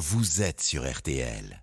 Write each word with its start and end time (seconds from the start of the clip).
vous 0.00 0.40
êtes 0.40 0.62
sur 0.62 0.90
RTL. 0.90 1.62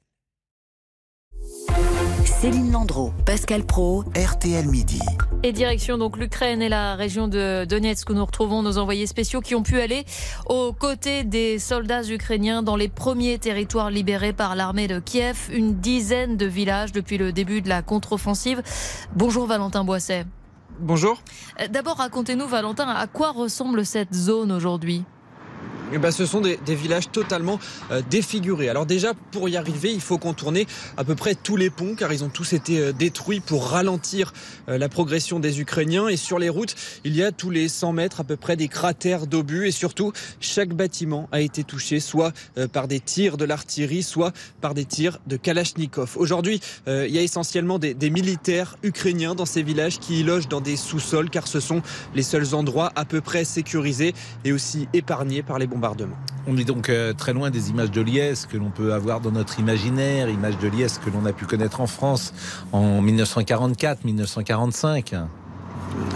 Céline 2.23 2.71
Landreau, 2.71 3.11
Pascal 3.25 3.65
Pro, 3.65 4.03
RTL 4.15 4.67
Midi. 4.67 5.01
Et 5.41 5.51
direction 5.51 5.97
donc 5.97 6.17
l'Ukraine 6.17 6.61
et 6.61 6.69
la 6.69 6.93
région 6.93 7.27
de 7.27 7.65
Donetsk 7.65 8.07
où 8.11 8.13
nous 8.13 8.23
retrouvons 8.23 8.61
nos 8.61 8.77
envoyés 8.77 9.07
spéciaux 9.07 9.41
qui 9.41 9.55
ont 9.55 9.63
pu 9.63 9.79
aller 9.79 10.05
aux 10.45 10.71
côtés 10.71 11.23
des 11.23 11.57
soldats 11.57 12.03
ukrainiens 12.03 12.61
dans 12.61 12.75
les 12.75 12.89
premiers 12.89 13.39
territoires 13.39 13.89
libérés 13.89 14.33
par 14.33 14.55
l'armée 14.55 14.87
de 14.87 14.99
Kiev, 14.99 15.49
une 15.51 15.79
dizaine 15.79 16.37
de 16.37 16.45
villages 16.45 16.91
depuis 16.91 17.17
le 17.17 17.31
début 17.31 17.63
de 17.63 17.69
la 17.69 17.81
contre-offensive. 17.81 18.61
Bonjour 19.15 19.47
Valentin 19.47 19.83
Boisset. 19.83 20.27
Bonjour. 20.79 21.23
Euh, 21.59 21.67
D'abord 21.69 21.97
racontez-nous 21.97 22.47
Valentin 22.47 22.87
à 22.87 23.07
quoi 23.07 23.31
ressemble 23.31 23.83
cette 23.83 24.13
zone 24.13 24.51
aujourd'hui? 24.51 25.05
Eh 25.93 25.99
ben, 25.99 26.11
ce 26.11 26.25
sont 26.25 26.41
des, 26.41 26.59
des 26.65 26.75
villages 26.75 27.11
totalement 27.11 27.59
euh, 27.91 28.01
défigurés. 28.09 28.67
Alors 28.67 28.85
déjà, 28.85 29.13
pour 29.31 29.47
y 29.47 29.55
arriver, 29.55 29.93
il 29.93 30.01
faut 30.01 30.17
contourner 30.17 30.67
à 30.97 31.05
peu 31.05 31.15
près 31.15 31.33
tous 31.33 31.55
les 31.55 31.69
ponts, 31.69 31.95
car 31.95 32.11
ils 32.11 32.25
ont 32.25 32.29
tous 32.29 32.51
été 32.51 32.79
euh, 32.79 32.91
détruits 32.91 33.39
pour 33.39 33.67
ralentir 33.67 34.33
euh, 34.67 34.77
la 34.77 34.89
progression 34.89 35.39
des 35.39 35.61
Ukrainiens. 35.61 36.09
Et 36.09 36.17
sur 36.17 36.39
les 36.39 36.49
routes, 36.49 36.75
il 37.05 37.15
y 37.15 37.23
a 37.23 37.31
tous 37.31 37.49
les 37.49 37.69
100 37.69 37.93
mètres 37.93 38.19
à 38.19 38.23
peu 38.25 38.35
près 38.35 38.57
des 38.57 38.67
cratères 38.67 39.27
d'obus. 39.27 39.67
Et 39.67 39.71
surtout, 39.71 40.11
chaque 40.41 40.73
bâtiment 40.73 41.29
a 41.31 41.39
été 41.39 41.63
touché, 41.63 42.01
soit 42.01 42.33
euh, 42.57 42.67
par 42.67 42.89
des 42.89 42.99
tirs 42.99 43.37
de 43.37 43.45
l'artillerie, 43.45 44.03
soit 44.03 44.33
par 44.59 44.73
des 44.73 44.83
tirs 44.83 45.19
de 45.25 45.37
Kalachnikov. 45.37 46.17
Aujourd'hui, 46.17 46.59
euh, 46.89 47.07
il 47.07 47.15
y 47.15 47.17
a 47.17 47.21
essentiellement 47.21 47.79
des, 47.79 47.93
des 47.93 48.09
militaires 48.09 48.75
ukrainiens 48.83 49.35
dans 49.35 49.45
ces 49.45 49.63
villages 49.63 49.99
qui 49.99 50.19
y 50.19 50.23
logent 50.23 50.49
dans 50.49 50.61
des 50.61 50.75
sous-sols, 50.75 51.29
car 51.29 51.47
ce 51.47 51.61
sont 51.61 51.81
les 52.13 52.23
seuls 52.23 52.53
endroits 52.53 52.91
à 52.95 53.05
peu 53.05 53.21
près 53.21 53.45
sécurisés 53.45 54.13
et 54.43 54.51
aussi 54.51 54.89
épargnés 54.93 55.43
par 55.43 55.59
les 55.59 55.67
On 56.47 56.57
est 56.57 56.63
donc 56.63 56.89
euh, 56.89 57.13
très 57.13 57.33
loin 57.33 57.49
des 57.49 57.69
images 57.69 57.91
de 57.91 58.01
Liesse 58.01 58.45
que 58.45 58.57
l'on 58.57 58.69
peut 58.69 58.93
avoir 58.93 59.19
dans 59.19 59.31
notre 59.31 59.59
imaginaire, 59.59 60.29
images 60.29 60.57
de 60.57 60.67
Liesse 60.67 60.97
que 60.97 61.09
l'on 61.09 61.25
a 61.25 61.33
pu 61.33 61.45
connaître 61.45 61.81
en 61.81 61.87
France 61.87 62.33
en 62.71 63.01
1944-1945. 63.01 65.25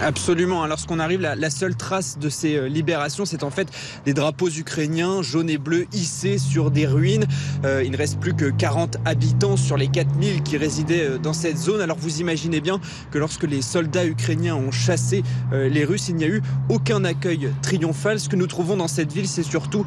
Absolument. 0.02 0.66
Lorsqu'on 0.66 0.98
arrive, 0.98 1.20
la, 1.20 1.50
seule 1.50 1.76
trace 1.76 2.18
de 2.18 2.28
ces 2.28 2.56
euh, 2.56 2.68
libérations, 2.68 3.24
c'est 3.24 3.44
en 3.44 3.50
fait 3.50 3.68
des 4.04 4.14
drapeaux 4.14 4.48
ukrainiens 4.48 5.22
jaunes 5.22 5.50
et 5.50 5.58
bleus 5.58 5.86
hissés 5.92 6.38
sur 6.38 6.70
des 6.70 6.86
ruines. 6.86 7.26
Euh, 7.64 7.84
il 7.84 7.92
ne 7.92 7.96
reste 7.96 8.18
plus 8.18 8.34
que 8.34 8.46
40 8.46 8.96
habitants 9.04 9.56
sur 9.56 9.76
les 9.76 9.88
4000 9.88 10.42
qui 10.42 10.56
résidaient 10.56 11.04
euh, 11.04 11.18
dans 11.18 11.32
cette 11.32 11.56
zone. 11.56 11.80
Alors 11.80 11.96
vous 11.98 12.20
imaginez 12.20 12.60
bien 12.60 12.80
que 13.12 13.18
lorsque 13.18 13.44
les 13.44 13.62
soldats 13.62 14.04
ukrainiens 14.04 14.56
ont 14.56 14.72
chassé 14.72 15.22
les 15.52 15.84
Russes, 15.84 16.08
il 16.08 16.16
n'y 16.16 16.24
a 16.24 16.28
eu 16.28 16.42
aucun 16.68 17.04
accueil 17.04 17.50
triomphal. 17.62 18.18
Ce 18.18 18.28
que 18.28 18.36
nous 18.36 18.46
trouvons 18.46 18.76
dans 18.76 18.88
cette 18.88 19.12
ville, 19.12 19.28
c'est 19.28 19.42
surtout 19.42 19.84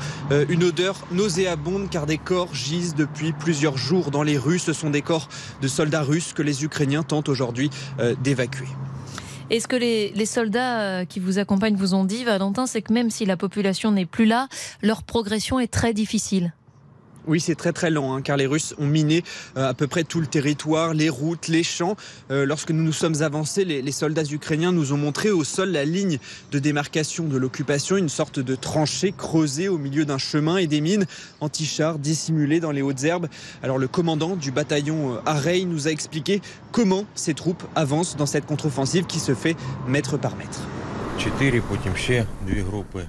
une 0.50 0.64
odeur 0.64 0.96
nauséabonde 1.12 1.90
car 1.90 2.06
des 2.06 2.18
corps 2.18 2.54
gisent 2.54 2.96
depuis 2.96 3.34
plusieurs 3.34 3.78
jours 3.78 4.12
dans 4.12 4.24
les 4.24 4.38
rues. 4.38 4.60
Ce 4.60 4.74
sont 4.74 4.90
des 4.90 5.02
corps 5.02 5.28
de 5.62 5.68
soldats 5.68 6.04
russes 6.04 6.34
que 6.34 6.42
les 6.42 6.64
Ukrainiens 6.64 7.04
tentent 7.04 7.30
aujourd'hui 7.30 7.70
d'évacuer. 8.24 8.68
Et 9.52 9.60
ce 9.60 9.68
que 9.68 9.76
les, 9.76 10.10
les, 10.10 10.26
soldats 10.26 10.82
euh, 10.82 11.06
qui 11.06 11.20
vous 11.20 11.38
accompagnent 11.38 11.76
vous 11.76 11.94
ont 11.94 12.04
dit, 12.04 12.24
Valentin, 12.24 12.66
c'est 12.66 12.82
que 12.82 12.92
même 12.92 13.12
si 13.12 13.26
la 13.26 13.38
population 13.38 13.92
n'est 13.92 14.06
plus 14.06 14.26
là, 14.26 14.48
leur 14.82 15.04
progression 15.04 15.60
est 15.60 15.72
très 15.72 15.94
difficile? 15.94 16.54
Oui, 17.28 17.40
c'est 17.40 17.56
très 17.56 17.74
très 17.74 17.90
lent, 17.90 18.16
hein, 18.16 18.22
car 18.22 18.38
les 18.38 18.46
Russes 18.46 18.76
ont 18.78 18.86
miné 18.86 19.24
euh, 19.58 19.70
à 19.70 19.74
peu 19.74 19.88
près 19.88 20.04
tout 20.04 20.20
le 20.20 20.28
territoire, 20.28 20.94
les 20.94 21.10
routes, 21.10 21.48
les 21.48 21.64
champs. 21.64 21.96
Euh, 22.30 22.46
lorsque 22.46 22.72
nous 22.72 22.84
nous 22.84 22.94
sommes 22.94 23.22
avancés, 23.22 23.66
les, 23.66 23.82
les, 23.82 23.92
soldats 23.92 24.24
ukrainiens 24.24 24.72
nous 24.72 24.94
ont 24.94 24.98
montré 24.98 25.32
au 25.32 25.44
sol 25.44 25.70
la 25.70 25.86
ligne 25.86 26.20
de 26.52 26.60
démarcation 26.60 27.26
de 27.26 27.38
l'occupation, 27.38 27.98
une 27.98 28.10
sorte 28.10 28.40
de 28.40 28.56
tranchée 28.56 29.12
creusée 29.12 29.70
au 29.70 29.78
milieu 29.78 30.06
d'un 30.06 30.18
chemin 30.18 30.58
et 30.58 30.68
des 30.68 30.82
mines 30.82 31.06
anti-chars 31.40 31.98
dissimulées 31.98 32.60
dans 32.60 32.72
les 32.72 32.82
hautes 32.82 33.04
herbes. 33.04 33.28
Alors 33.64 33.78
le 33.78 33.88
commandant 33.88 34.36
du 34.36 34.52
bataillon 34.52 35.20
Arey 35.26 35.66
nous 35.66 35.88
a 35.88 35.92
expliqué 35.92 36.42
comment 36.72 37.06
ces 37.16 37.34
troupes 37.34 37.64
avancent 37.76 38.16
dans 38.18 38.26
cette 38.26 38.46
contre-offensive 38.46 39.06
qui 39.06 39.20
se 39.20 39.34
fait 39.34 39.56
mètre 39.88 40.18
par 40.18 40.36
mètre. 40.36 40.60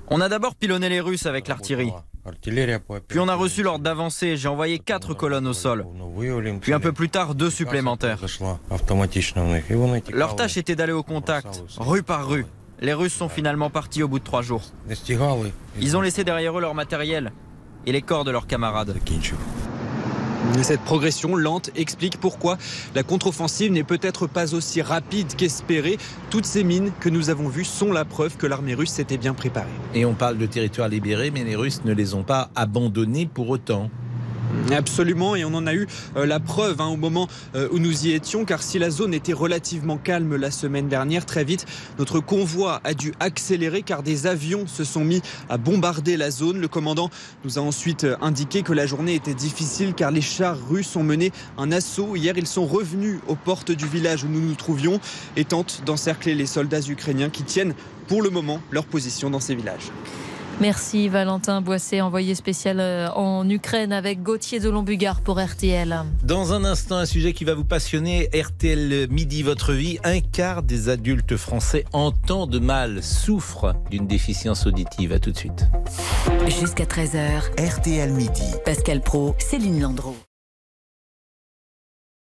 On 0.08 0.20
a 0.20 0.28
d'abord 0.28 0.54
pilonné 0.54 0.88
les 0.88 1.00
Russes 1.00 1.26
avec 1.26 1.48
l'artillerie. 1.48 1.92
Puis 3.08 3.18
on 3.18 3.28
a 3.28 3.34
reçu 3.34 3.62
l'ordre 3.62 3.84
d'avancer, 3.84 4.36
j'ai 4.36 4.48
envoyé 4.48 4.78
quatre 4.78 5.14
colonnes 5.14 5.46
au 5.46 5.52
sol. 5.52 5.86
Puis 6.60 6.72
un 6.72 6.80
peu 6.80 6.92
plus 6.92 7.08
tard, 7.08 7.34
deux 7.34 7.50
supplémentaires. 7.50 8.18
Leur 10.12 10.36
tâche 10.36 10.56
était 10.56 10.76
d'aller 10.76 10.92
au 10.92 11.02
contact, 11.02 11.62
rue 11.78 12.02
par 12.02 12.28
rue. 12.28 12.46
Les 12.80 12.92
Russes 12.92 13.14
sont 13.14 13.28
finalement 13.28 13.70
partis 13.70 14.02
au 14.02 14.08
bout 14.08 14.18
de 14.18 14.24
trois 14.24 14.42
jours. 14.42 14.62
Ils 15.80 15.96
ont 15.96 16.00
laissé 16.00 16.24
derrière 16.24 16.56
eux 16.58 16.60
leur 16.60 16.74
matériel 16.74 17.32
et 17.86 17.92
les 17.92 18.02
corps 18.02 18.24
de 18.24 18.30
leurs 18.30 18.46
camarades. 18.46 18.96
Cette 20.62 20.80
progression 20.80 21.36
lente 21.36 21.70
explique 21.76 22.18
pourquoi 22.18 22.58
la 22.94 23.02
contre-offensive 23.02 23.70
n'est 23.70 23.84
peut-être 23.84 24.26
pas 24.26 24.54
aussi 24.54 24.82
rapide 24.82 25.34
qu'espéré. 25.36 25.96
Toutes 26.30 26.46
ces 26.46 26.64
mines 26.64 26.90
que 26.98 27.08
nous 27.08 27.30
avons 27.30 27.48
vues 27.48 27.64
sont 27.64 27.92
la 27.92 28.04
preuve 28.04 28.36
que 28.36 28.46
l'armée 28.46 28.74
russe 28.74 28.90
s'était 28.90 29.16
bien 29.16 29.32
préparée. 29.32 29.68
Et 29.94 30.04
on 30.04 30.14
parle 30.14 30.38
de 30.38 30.46
territoires 30.46 30.88
libérés, 30.88 31.30
mais 31.30 31.44
les 31.44 31.54
Russes 31.54 31.82
ne 31.84 31.92
les 31.92 32.14
ont 32.14 32.24
pas 32.24 32.50
abandonnés 32.56 33.26
pour 33.26 33.48
autant. 33.48 33.90
Absolument, 34.72 35.36
et 35.36 35.44
on 35.44 35.54
en 35.54 35.66
a 35.66 35.74
eu 35.74 35.86
euh, 36.16 36.26
la 36.26 36.40
preuve 36.40 36.80
hein, 36.80 36.88
au 36.88 36.96
moment 36.96 37.28
euh, 37.54 37.68
où 37.70 37.78
nous 37.78 38.06
y 38.06 38.12
étions, 38.12 38.44
car 38.44 38.62
si 38.62 38.78
la 38.78 38.90
zone 38.90 39.14
était 39.14 39.32
relativement 39.32 39.96
calme 39.96 40.36
la 40.36 40.50
semaine 40.50 40.88
dernière, 40.88 41.24
très 41.24 41.44
vite, 41.44 41.66
notre 41.98 42.20
convoi 42.20 42.80
a 42.84 42.92
dû 42.94 43.14
accélérer 43.20 43.82
car 43.82 44.02
des 44.02 44.26
avions 44.26 44.66
se 44.66 44.84
sont 44.84 45.04
mis 45.04 45.22
à 45.48 45.56
bombarder 45.56 46.16
la 46.16 46.30
zone. 46.30 46.60
Le 46.60 46.68
commandant 46.68 47.10
nous 47.44 47.58
a 47.58 47.62
ensuite 47.62 48.04
euh, 48.04 48.16
indiqué 48.20 48.62
que 48.62 48.72
la 48.72 48.86
journée 48.86 49.14
était 49.14 49.34
difficile 49.34 49.94
car 49.94 50.10
les 50.10 50.20
chars 50.20 50.58
russes 50.68 50.96
ont 50.96 51.04
mené 51.04 51.32
un 51.58 51.70
assaut. 51.70 52.16
Hier, 52.16 52.36
ils 52.36 52.46
sont 52.46 52.66
revenus 52.66 53.20
aux 53.28 53.36
portes 53.36 53.70
du 53.70 53.86
village 53.86 54.24
où 54.24 54.28
nous 54.28 54.40
nous 54.40 54.54
trouvions 54.54 55.00
et 55.36 55.44
tentent 55.44 55.82
d'encercler 55.86 56.34
les 56.34 56.46
soldats 56.46 56.80
ukrainiens 56.80 57.30
qui 57.30 57.44
tiennent 57.44 57.74
pour 58.08 58.22
le 58.22 58.30
moment 58.30 58.60
leur 58.70 58.84
position 58.84 59.30
dans 59.30 59.40
ces 59.40 59.54
villages. 59.54 59.90
Merci 60.60 61.08
Valentin 61.10 61.60
Boisset, 61.60 62.00
envoyé 62.00 62.34
spécial 62.34 62.80
euh, 62.80 63.10
en 63.10 63.48
Ukraine 63.48 63.92
avec 63.92 64.22
Gauthier 64.22 64.58
de 64.58 64.70
Lombugard 64.70 65.20
pour 65.20 65.38
RTL. 65.38 66.02
Dans 66.22 66.54
un 66.54 66.64
instant, 66.64 66.96
un 66.96 67.04
sujet 67.04 67.34
qui 67.34 67.44
va 67.44 67.54
vous 67.54 67.64
passionner. 67.64 68.30
RTL 68.34 69.08
Midi, 69.10 69.42
votre 69.42 69.72
vie. 69.72 69.98
Un 70.02 70.20
quart 70.20 70.62
des 70.62 70.88
adultes 70.88 71.36
français 71.36 71.84
entendent 71.92 72.60
mal, 72.60 73.02
souffrent 73.02 73.74
d'une 73.90 74.06
déficience 74.06 74.66
auditive. 74.66 75.12
À 75.12 75.18
tout 75.18 75.30
de 75.30 75.36
suite. 75.36 75.66
Jusqu'à 76.46 76.84
13h. 76.84 77.42
RTL 77.58 78.12
Midi. 78.12 78.54
Pascal 78.64 79.02
Pro, 79.02 79.34
Céline 79.38 79.82
Landreau. 79.82 80.16